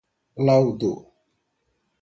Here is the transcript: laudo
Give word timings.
laudo 0.45 0.91